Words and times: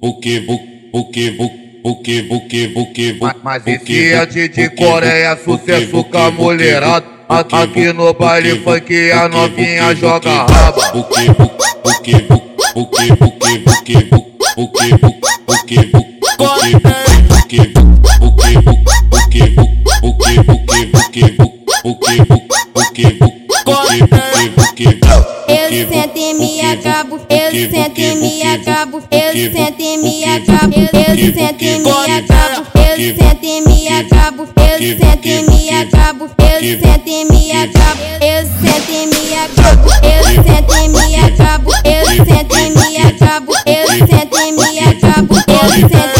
buque, 0.00 0.40
buque, 0.40 0.90
buque, 0.92 1.30
buque, 1.82 2.22
buque, 2.22 2.66
buque, 2.68 3.18
Mas 3.42 3.66
esse 3.66 4.12
é 4.12 4.26
de 4.26 4.70
Coreia, 4.70 5.36
sucesso 5.36 6.04
com 6.04 6.18
a 6.18 6.30
mulherada. 6.30 7.18
Aqui 7.28 7.92
no 7.92 8.14
baile 8.14 8.60
funk 8.60 9.10
a 9.12 9.28
novinha 9.28 9.94
joga 9.94 10.46
raba. 10.46 10.92
Buque, 10.92 11.26
buque, 11.28 11.52
buque, 11.84 12.12
buque, 12.74 13.12
buque, 13.18 13.58
buque, 13.76 14.08
buque, 14.56 14.88
buque, 14.96 14.98
buque, 15.46 15.80
buque, 15.86 16.18
Eu 25.48 25.88
sento 25.88 26.18
e 26.18 26.34
me 26.34 26.60
acabo, 26.60 27.20
eu 27.28 27.70
sento 27.70 28.00
e 28.00 28.14
acabo, 28.58 29.02
eu 29.10 29.52
sento 29.52 29.80
e 29.80 29.96
me 29.98 30.24
acabo, 30.24 30.74
eu 30.74 31.32
sento 31.32 31.62
e 31.62 31.78
me 31.78 31.90
acabo, 32.18 32.66
eu 32.74 33.16
sento 33.16 33.44
e 33.44 33.60
me 33.60 33.88
acabo, 33.88 34.48
eu 34.56 34.98
sento 34.98 35.26
e 35.26 35.42
me 35.42 35.70
acabo, 35.70 36.30
eu 36.38 36.80
sento 36.80 37.08
e 37.08 37.24
me 37.24 37.52
acabo, 37.52 38.02
eu 38.20 38.46
sento 38.60 38.90
e 38.90 39.06
me 39.06 39.34
acabo, 39.34 39.88
eu 40.02 40.24
sento 40.42 40.74
e 40.74 40.88
me 40.88 41.16
acabo, 41.16 41.70
eu 41.84 42.06
sento 42.24 42.58
e 42.58 42.70
me 42.70 42.96
acabo, 42.98 43.52
eu 43.66 43.86
sento 44.06 44.38
e 44.40 44.52
me 44.52 44.78
acabo, 44.80 45.34
eu 45.36 45.88
sento 45.88 46.17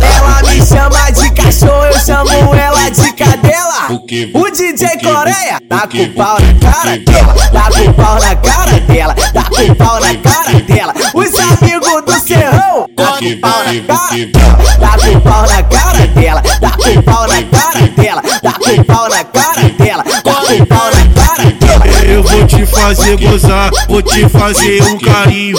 Ela 0.00 0.42
me 0.42 0.64
chama 0.64 1.10
de 1.10 1.30
cachorro, 1.32 1.84
eu 1.84 2.00
chamo 2.00 2.54
ela 2.54 2.88
de 2.88 3.12
cadela. 3.12 3.88
O 4.34 4.50
DJ 4.50 4.88
Coreia 5.02 5.60
tá 5.68 5.86
com 5.86 6.08
pau 6.14 6.38
na 6.40 6.54
cara 6.70 6.98
dela, 6.98 7.34
tá 7.52 7.70
com 7.70 7.92
pau 7.92 8.14
na 8.20 8.36
cara 8.36 8.80
dela, 8.80 9.14
tá 9.14 9.44
com 9.44 9.74
pau 9.74 10.00
na 10.00 10.14
cara 10.16 10.60
dela. 10.60 10.94
Os 11.12 11.34
amigos 11.34 12.02
do 12.06 12.26
Serrão 12.26 12.86
tá 12.93 12.93
com 13.24 13.40
pau 13.40 13.64
na 13.64 13.80
cara 13.86 14.22
dela, 14.22 14.58
tá 14.82 14.98
com 14.98 15.20
pau 15.20 15.42
na 15.42 15.62
cara 15.62 16.06
dela, 16.08 16.42
tá 16.42 16.70
com 16.70 17.02
pau 17.02 17.26
na 17.26 17.42
cara 17.42 17.88
dela, 17.88 18.22
tá 18.42 18.52
com 18.52 18.84
pau 18.84 19.08
na 19.08 19.24
cara 19.24 19.68
dela, 19.70 20.04
tá 20.04 20.34
com 20.34 20.66
pau 20.66 20.90
na 20.90 21.06
cara 21.14 21.50
dela. 21.52 21.86
Eu 22.04 22.22
vou 22.22 22.46
te 22.46 22.66
fazer 22.66 23.16
gozar, 23.16 23.70
vou 23.88 24.02
te 24.02 24.28
fazer 24.28 24.82
um 24.82 24.98
carinho. 24.98 25.56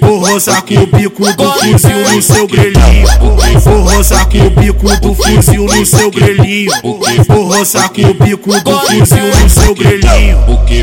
Vou 0.00 0.18
roçar 0.18 0.62
com 0.62 0.74
o 0.74 0.86
bico 0.86 1.32
do 1.34 1.52
fuzil 1.52 2.10
no 2.14 2.22
seu 2.22 2.46
grelhinho. 2.46 3.08
Roçar 4.00 4.26
com 4.30 4.38
o 4.38 4.48
bico 4.50 4.96
do 5.00 5.14
fuzil 5.14 5.64
no 5.66 5.84
seu 5.84 6.10
grelhinho. 6.10 6.72
Vou 7.28 7.44
roçar 7.54 7.90
com 7.90 8.00
o 8.00 8.14
bico 8.14 8.58
do 8.62 8.78
fuzil 8.80 9.26
no 9.42 9.50
seu 9.50 9.74
grelhinho. 9.74 10.38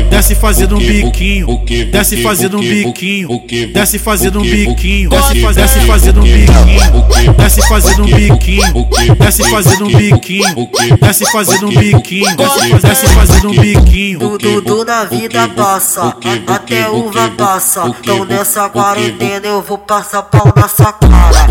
Desce 0.08 0.36
fazendo 0.36 0.76
um 0.76 0.78
biquinho, 0.78 1.60
desce 1.90 2.22
fazendo 2.22 2.58
um 2.58 2.60
biquinho, 2.60 3.28
desce 3.74 3.98
fazendo 3.98 4.38
um 4.38 4.42
biquinho, 4.42 5.10
desce 5.10 5.40
faz- 5.42 5.56
desce 5.56 5.80
fazendo 5.80 6.20
um 6.20 6.22
biquinho, 6.22 7.34
desce 7.36 7.62
fazendo 7.68 8.02
um 8.04 8.06
biquinho, 8.06 9.16
desce 9.18 9.42
fazendo 9.50 9.84
um 9.86 9.96
biquinho, 9.96 10.68
desce 11.00 11.24
fazendo 11.32 11.66
um 11.66 11.70
biquinho, 11.74 12.36
desce 12.36 12.68
faz- 12.70 12.82
desce 12.82 13.06
fazendo 13.08 13.48
um 13.50 13.60
biquinho. 13.60 14.18
tudo, 14.38 14.84
na 14.84 15.04
vida 15.04 15.48
passa, 15.48 16.14
até 16.46 16.88
uva 16.88 17.28
passa. 17.36 17.82
Então 17.98 18.24
nessa 18.24 18.68
quarentena 18.68 19.46
eu 19.48 19.60
vou 19.62 19.78
passar 19.78 20.22
pau 20.22 20.52
na 20.54 20.68
sua 20.68 20.92
cara. 20.92 21.48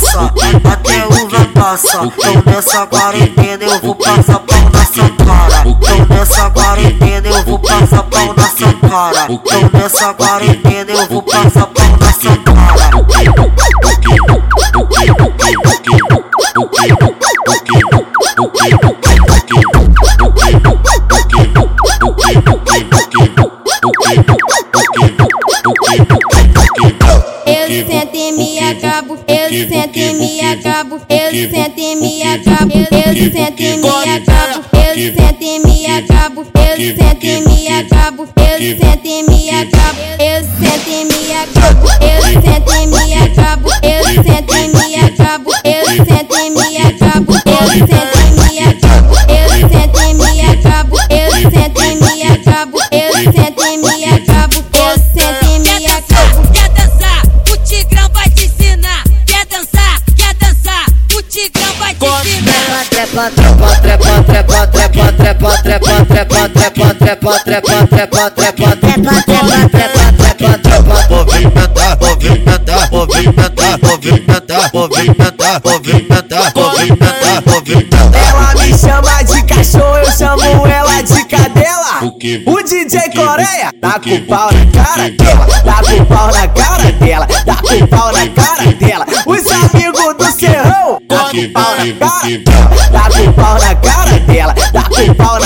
Passa, 0.00 0.20
a- 0.20 0.72
até 0.72 1.06
uva 1.06 1.44
passa. 1.54 2.04
Então 2.04 2.42
nessa 2.46 2.86
quarentena 2.86 3.64
eu 3.64 3.80
vou 3.80 3.94
passar 3.96 4.38
pau 4.38 4.70
na 4.72 4.84
sua 4.84 5.10
cara. 5.10 5.64
Então 5.66 6.16
nessa 6.16 6.50
quarentena 6.50 7.28
eu 7.28 7.44
vou 7.44 7.58
passar 7.58 8.02
pau 8.04 8.34
na 8.34 8.48
sua 8.48 8.72
cara. 8.88 9.26
Então 9.28 9.70
nessa 9.72 10.14
quarentena 10.14 10.90
eu 10.92 11.06
vou 11.08 11.22
passar 11.22 11.66
pau 11.66 11.96
na 12.00 12.12
sua 12.12 12.36
cara. 12.36 12.58
Eu 27.70 27.86
sento 27.86 28.16
e 28.16 28.32
me 28.32 28.58
acabo, 28.60 29.18
eu 29.28 29.68
sento 29.68 29.98
e 29.98 30.14
me 30.14 30.40
acabo, 30.40 30.98
eu 31.10 31.50
sento 31.50 31.78
e 31.78 31.96
me 31.96 32.22
acabo, 32.22 32.72
eu 32.72 33.30
sento 33.30 33.60
e 33.60 33.76
me 33.76 33.92
acabo, 33.92 34.56
eu 34.72 35.12
sento 35.12 35.42
e 35.42 35.58
me 35.58 35.86
acabo, 35.86 36.46
eu 36.54 36.96
sento 36.96 37.24
e 37.26 37.42
me 37.42 37.68
acabo, 37.68 38.26
eu 38.38 38.74
sento 38.74 39.06
e 39.06 39.22
me 39.22 39.50
acabo, 39.50 39.92
eu 40.18 40.44
sento 40.44 40.88
e 40.88 41.04
me 41.04 41.34
acabo, 41.34 41.88
eu 42.00 42.22
sento 42.42 42.72
e 42.72 42.86
me 42.86 43.14
acabo, 43.14 43.68
eu 43.82 44.04
sento 44.24 44.56
e 44.56 44.68
me 44.68 44.94
acabo, 44.96 45.17
Ela 78.12 78.54
me 78.54 78.78
chama 78.78 79.22
de 79.22 79.42
cachorro, 79.44 79.96
eu 79.98 80.12
chamo 80.12 80.66
ela 80.66 81.02
de 81.02 81.24
cadela. 81.24 82.00
O 82.46 82.62
DJ 82.62 83.00
Coreia 83.14 83.72
tá 83.80 83.98
com 83.98 84.20
pau 84.26 84.50
na 84.52 84.84
cara 84.84 85.10
dela, 85.10 85.46
tá 85.64 85.82
com 85.82 86.04
pau 86.04 86.26
na 86.32 86.48
cara 86.48 86.92
dela, 86.92 87.26
tá 87.26 87.56
com 87.56 87.86
pau 87.86 88.12
na 88.12 88.28
cara 88.28 88.72
dela. 88.74 89.06
Os 89.26 89.46
amigos 89.46 90.14
do 90.16 90.32
Serrão 90.38 91.00
tá 91.08 91.30
com 91.30 91.52
pau 91.52 91.76
na 91.76 91.92
cara 91.98 92.38
dela, 92.38 92.70
tá 92.92 93.10
com 93.10 93.32
pau 93.32 93.54
na 93.54 93.74
cara 93.74 94.20
dela, 94.20 94.54
tá 94.54 94.82
com 94.82 95.14
pau 95.14 95.37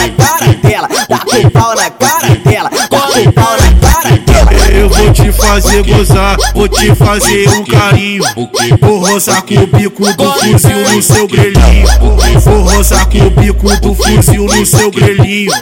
fazer 5.53 5.83
gozar, 5.83 6.37
vou 6.55 6.67
te 6.67 6.95
fazer 6.95 7.47
um 7.51 7.65
carinho. 7.65 8.25
Vou 8.81 8.99
roçar 9.01 9.43
com 9.43 9.55
o 9.55 9.67
bico 9.67 10.05
do 10.17 10.33
fuzil 10.33 10.79
no 10.95 11.03
seu 11.03 11.29
grelhinho. 11.29 11.87
Vou 12.43 12.63
roçar 12.63 13.07
com 13.09 13.19
o 13.19 13.31
bico 13.31 13.77
do 13.81 13.95
fuzil 13.95 14.45
no 14.47 14.65
seu 14.67 14.91
grelhinho. 14.91 15.53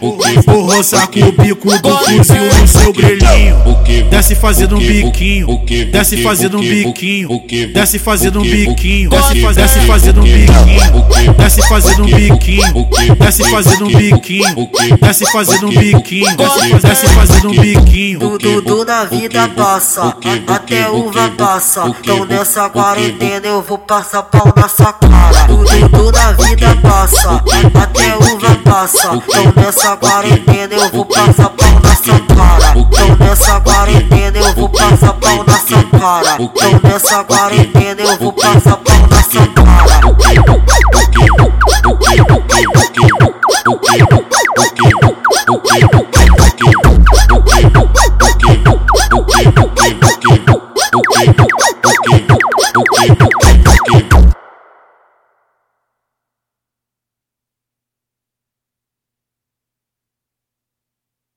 Vou 0.46 0.62
roçar 0.64 1.08
com 1.08 1.20
o 1.20 1.32
bico 1.32 1.76
do 1.80 1.96
fuzil 1.98 2.44
no 2.60 2.68
seu 2.68 2.92
grelhinho. 2.92 3.56
Desce 4.08 4.34
fazendo 4.36 4.76
um 4.76 4.78
biquinho, 4.78 5.60
desce 5.90 6.16
fazendo 6.22 6.58
um 6.58 6.60
biquinho, 6.60 7.28
desce 7.74 7.98
fazendo 7.98 8.38
um 8.38 8.42
biquinho, 8.42 9.10
desce 9.10 9.40
faz- 9.42 9.56
desce 9.56 9.80
fazendo 9.86 10.20
um 10.20 10.24
biquinho, 10.24 11.34
desce 11.36 11.62
fazendo 11.68 12.02
um 12.04 12.06
biquinho, 12.06 12.88
desce 13.18 13.44
fazendo 13.50 13.84
um 13.86 13.88
biquinho, 13.96 14.68
desce 15.00 15.24
fazendo 15.32 15.66
um 15.66 15.70
biquinho, 15.70 16.36
desce 16.36 16.68
faz- 16.70 16.82
desce 16.82 17.06
fazendo 17.08 17.48
um 17.50 17.60
biquinho. 17.60 18.38
Tudo 18.38 18.84
na 18.84 19.04
vida 19.04 19.48
passa, 19.48 19.79
a- 19.80 20.54
até 20.54 20.88
uva 20.90 21.30
passa. 21.38 21.84
Então 21.86 22.24
nessa 22.26 22.68
quarentena 22.68 23.46
eu 23.46 23.62
vou 23.62 23.78
passar 23.78 24.22
pau 24.24 24.52
na 24.54 24.68
sua 24.68 24.92
cara. 24.92 25.46
Tudo, 25.46 26.12
na 26.12 26.32
vida 26.32 26.76
passa, 26.82 27.30
até 27.82 28.16
uva 28.16 28.56
passa. 28.64 29.10
Então 29.14 29.52
nessa 29.56 29.96
quarentena 29.96 30.74
eu 30.74 30.90
vou 30.90 31.04
passar 31.06 31.48
pau 31.50 31.80
na 31.82 31.94
sua 31.96 32.20
cara. 32.20 32.74
Então 32.76 33.16
nessa 33.26 33.60
quarentena 33.60 34.38
eu 34.38 34.54
vou 34.54 34.68
passar 34.68 35.12
pau 35.14 35.44
na 35.44 35.58
sua 35.58 35.98
cara. 35.98 36.36
Então 36.40 36.80
nessa 36.82 37.24
quarentena 37.24 38.00
eu 38.02 38.16
vou 38.18 38.32
passar 38.32 38.59
o 51.90 52.02
que, 52.02 52.14
o 52.14 52.38
que, 52.38 52.78
o 52.78 52.84
que, 52.84 54.18
o 54.18 54.30
que. 54.30 54.39